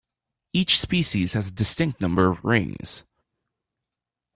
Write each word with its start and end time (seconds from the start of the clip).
Each 0.51 0.79
species 0.79 1.33
has 1.33 1.49
a 1.49 1.53
distinct 1.53 2.01
number 2.01 2.31
of 2.31 2.43
rings. 2.43 3.05